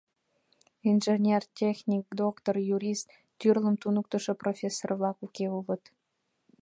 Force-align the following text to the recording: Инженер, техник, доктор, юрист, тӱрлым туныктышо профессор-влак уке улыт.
Инженер, 0.89 1.43
техник, 1.59 2.05
доктор, 2.23 2.55
юрист, 2.75 3.07
тӱрлым 3.39 3.75
туныктышо 3.81 4.33
профессор-влак 4.43 5.17
уке 5.25 5.47
улыт. 5.59 5.83